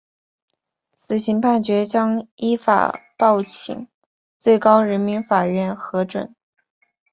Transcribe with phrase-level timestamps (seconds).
[0.95, 3.87] 死刑判决将依法报请
[4.39, 6.33] 最高人民法院核准。